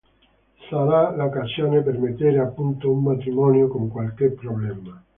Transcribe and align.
Sarà 0.67 1.15
l'occasione 1.15 1.83
per 1.83 1.99
mettere 1.99 2.39
a 2.39 2.47
punto 2.47 2.91
un 2.91 3.03
matrimonio 3.03 3.67
con 3.67 3.87
qualche 3.87 4.31
problema. 4.31 4.99